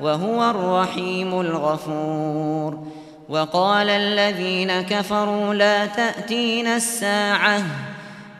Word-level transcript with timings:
وهو 0.00 0.50
الرحيم 0.50 1.40
الغفور. 1.40 2.78
وقال 3.28 3.90
الذين 3.90 4.80
كفروا 4.80 5.54
لا 5.54 5.86
تأتين 5.86 6.66
الساعة. 6.66 7.62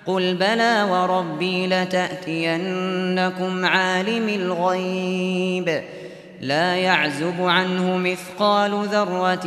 قل 0.06 0.34
بلى 0.34 0.86
وربي 0.91 1.66
لتأتينكم 1.66 3.66
عالم 3.66 4.28
الغيب. 4.28 5.83
لا 6.41 6.77
يعزب 6.77 7.42
عنه 7.42 7.97
مثقال 7.97 8.86
ذرة 8.86 9.47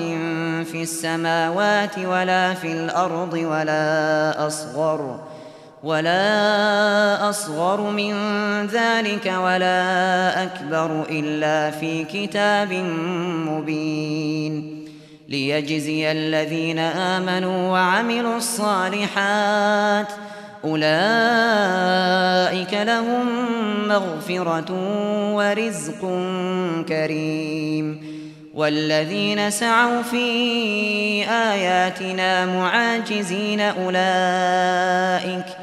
في 0.63 0.81
السماوات 0.81 1.99
ولا 1.99 2.53
في 2.53 2.67
الأرض 2.67 3.33
ولا 3.33 4.47
أصغر. 4.47 4.53
ولا 5.01 5.13
أصغر 5.13 5.32
من 7.91 8.13
ذلك 8.67 9.25
ولا 9.25 10.43
أكبر 10.43 11.05
إلا 11.09 11.71
في 11.71 12.03
كتاب 12.03 12.73
مبين 13.47 14.85
ليجزي 15.29 16.11
الذين 16.11 16.79
آمنوا 16.79 17.71
وعملوا 17.71 18.37
الصالحات 18.37 20.07
أولئك 20.63 20.83
لهم 22.73 23.27
مغفرة 23.87 24.71
ورزق 25.35 26.01
كريم 26.87 28.13
والذين 28.53 29.51
سعوا 29.51 30.01
في 30.01 30.25
آياتنا 31.29 32.45
معاجزين 32.45 33.61
أولئك 33.61 35.62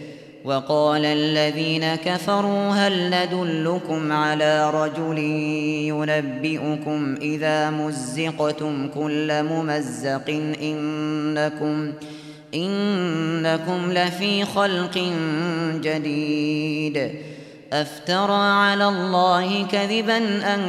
وقال 0.45 1.05
الذين 1.05 1.95
كفروا 1.95 2.69
هل 2.69 3.09
ندلكم 3.09 4.11
على 4.11 4.69
رجل 4.69 5.17
ينبئكم 5.87 7.15
إذا 7.21 7.69
مزقتم 7.69 8.87
كل 8.87 9.43
ممزق 9.43 10.29
إنكم 10.61 11.93
إنكم 12.53 13.91
لفي 13.91 14.45
خلق 14.45 15.13
جديد 15.81 17.11
أفترى 17.73 18.43
على 18.43 18.87
الله 18.87 19.67
كذبا 19.67 20.17
أن 20.53 20.61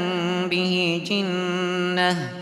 به 0.51 1.03
جنة 1.07 2.42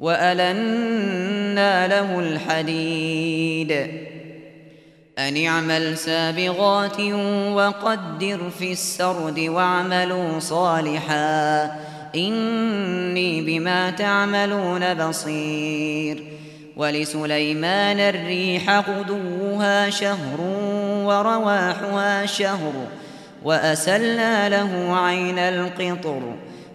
وألنا 0.00 1.86
له 1.86 2.18
الحديد. 2.18 3.72
أن 5.18 5.46
اعمل 5.46 5.98
سابغات 5.98 7.00
وقدر 7.52 8.50
في 8.58 8.72
السرد 8.72 9.38
واعملوا 9.38 10.38
صالحا. 10.38 11.64
إني 12.14 13.40
بما 13.40 13.90
تعملون 13.90 14.94
بصير. 14.94 16.24
ولسليمان 16.76 18.00
الريح 18.00 18.78
قدوها 18.78 19.90
شهر 19.90 20.40
ورواحها 21.04 22.26
شهر. 22.26 22.72
وأسلنا 23.44 24.48
له 24.48 24.96
عين 24.96 25.38
القطر. 25.38 26.34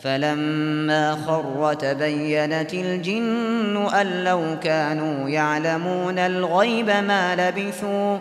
فلما 0.00 1.18
خر 1.26 1.74
تبينت 1.74 2.74
الجن 2.74 3.76
أن 3.76 4.24
لو 4.24 4.56
كانوا 4.62 5.28
يعلمون 5.28 6.18
الغيب 6.18 6.86
ما 6.86 7.36
لبثوا 7.36 8.18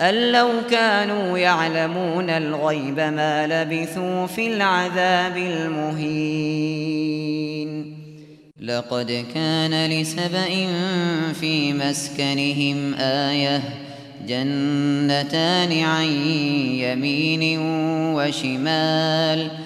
أن 0.00 0.32
لو 0.32 0.48
كانوا 0.70 1.38
يعلمون 1.38 2.30
الغيب 2.30 3.00
ما 3.00 3.46
لبثوا 3.46 4.26
في 4.26 4.54
العذاب 4.54 5.36
المهين. 5.36 6.96
لقد 8.60 9.24
كان 9.34 9.90
لسبإ 9.90 10.66
في 11.40 11.72
مسكنهم 11.72 12.94
آية 12.94 13.62
جنتان 14.28 15.82
عن 15.82 16.04
يمين 16.80 17.58
وشمال. 18.14 19.65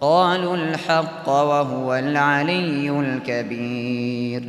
قالوا 0.00 0.56
الحق 0.56 1.28
وهو 1.28 1.94
العلي 1.94 2.90
الكبير. 2.90 4.42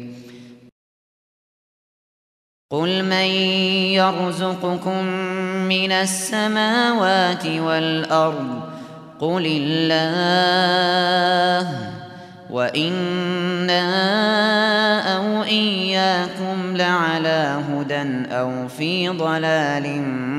قل 2.71 3.03
من 3.03 3.29
يرزقكم 3.97 5.05
من 5.67 5.91
السماوات 5.91 7.45
والأرض؟ 7.45 8.61
قل 9.19 9.45
الله. 9.45 10.69
وإنا 12.49 13.85
أو 15.17 15.43
إياكم 15.43 16.77
لعلى 16.77 17.63
هدى 17.69 18.33
أو 18.33 18.67
في 18.67 19.09
ضلال 19.09 20.01
مبين 20.01 20.38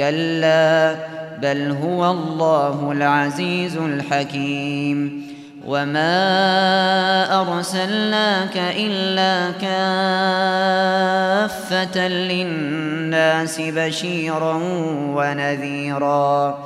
كلا 0.00 0.96
بل 1.42 1.76
هو 1.82 2.10
الله 2.10 2.92
العزيز 2.92 3.76
الحكيم. 3.76 5.30
وما 5.66 6.10
أرسلناك 7.40 8.56
إلا 8.56 9.50
كافة 11.60 12.08
للناس 12.08 13.60
بشيرا 13.60 14.60
ونذيرا 15.16 16.58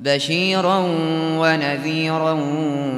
بشيرا 0.00 0.78
ونذيرا 1.38 2.32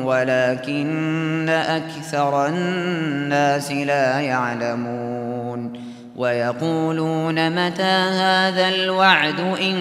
ولكن 0.04 1.48
أكثر 1.48 2.46
الناس 2.46 3.70
لا 3.72 4.20
يعلمون. 4.20 5.93
ويقولون 6.16 7.50
متى 7.50 7.82
هذا 7.82 8.68
الوعد 8.68 9.40
إن 9.40 9.76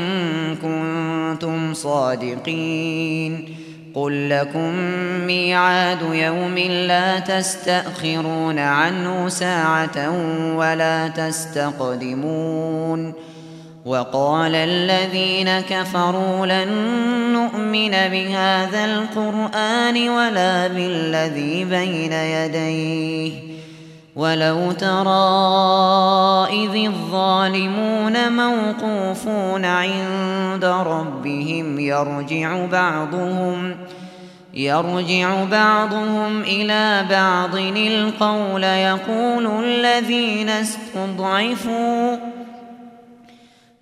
كنتم 0.55 1.73
صادقين 1.73 3.55
قل 3.95 4.29
لكم 4.29 4.73
ميعاد 5.27 6.01
يوم 6.13 6.57
لا 6.87 7.19
تستأخرون 7.19 8.59
عنه 8.59 9.29
ساعة 9.29 10.09
ولا 10.55 11.07
تستقدمون 11.07 13.13
وقال 13.85 14.55
الذين 14.55 15.59
كفروا 15.59 16.45
لن 16.45 16.73
نؤمن 17.33 17.91
بهذا 17.91 18.85
القرآن 18.85 20.09
ولا 20.09 20.67
بالذي 20.67 21.65
بين 21.65 22.13
يديه 22.13 23.52
ولو 24.15 24.71
ترى 24.71 25.25
إذ 26.49 26.85
الظالمون 26.85 28.31
موقوفون 28.31 29.65
عند 29.65 30.65
ربهم 30.65 31.79
يرجع 31.79 32.65
بعضهم 32.65 33.75
يرجع 34.53 35.43
بعضهم 35.43 36.41
إلى 36.41 37.05
بعض 37.09 37.55
القول 37.55 38.63
يقول 38.63 39.63
الذين 39.63 40.49
استضعفوا 40.49 42.17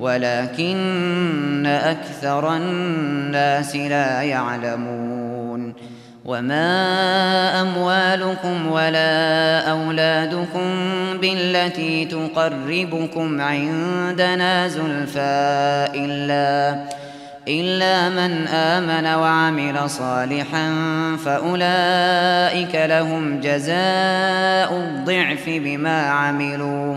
ولكن 0.00 1.66
أكثر 1.66 2.56
الناس 2.56 3.76
لا 3.76 4.22
يعلمون 4.22 5.74
وما 6.24 7.60
أموالكم 7.60 8.66
ولا 8.72 9.60
أولادكم 9.70 10.70
بالتي 11.20 12.04
تقربكم 12.04 13.40
عندنا 13.40 14.68
زلفى 14.68 15.88
إلا 15.94 16.84
إلا 17.48 18.08
من 18.08 18.46
آمن 18.48 19.06
وعمل 19.06 19.90
صالحا 19.90 20.72
فأولئك 21.24 22.74
لهم 22.74 23.40
جزاء 23.40 24.76
الضعف 24.76 25.44
بما 25.46 26.02
عملوا 26.02 26.96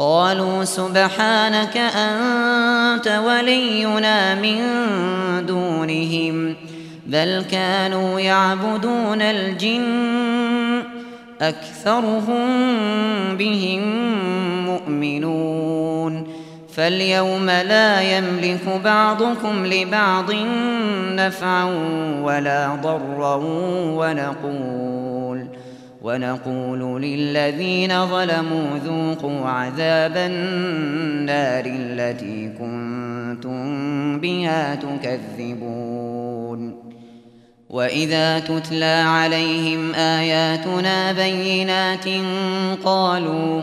قالوا 0.00 0.64
سبحانك 0.64 1.76
أنت 1.76 3.20
ولينا 3.26 4.34
من 4.34 4.56
دونهم 5.46 6.54
بل 7.06 7.44
كانوا 7.50 8.20
يعبدون 8.20 9.22
الجن 9.22 10.82
أكثرهم 11.40 12.46
بهم 13.36 13.82
مؤمنون 14.66 16.26
فاليوم 16.74 17.46
لا 17.46 18.00
يملك 18.00 18.80
بعضكم 18.84 19.66
لبعض 19.66 20.32
نفعا 21.14 21.64
ولا 22.22 22.68
ضرا 22.82 23.36
ونقول 23.96 24.99
ونقول 26.02 27.02
للذين 27.02 28.06
ظلموا 28.06 28.78
ذوقوا 28.84 29.46
عذاب 29.46 30.16
النار 30.16 31.64
التي 31.66 32.50
كنتم 32.58 34.20
بها 34.20 34.74
تكذبون. 34.74 36.90
وإذا 37.70 38.38
تتلى 38.38 39.04
عليهم 39.06 39.94
آياتنا 39.94 41.12
بينات 41.12 42.04
قالوا 42.84 43.62